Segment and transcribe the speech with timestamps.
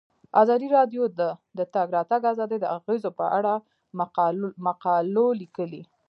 [0.41, 1.21] ازادي راډیو د
[1.57, 3.53] د تګ راتګ ازادي د اغیزو په اړه
[4.67, 5.81] مقالو لیکلي.